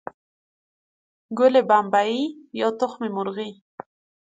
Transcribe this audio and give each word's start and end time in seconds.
گل 1.39 1.55
بمبئی 1.69 2.19
یا 2.59 2.67
تخم 2.79 3.01
مرغی 3.15 3.49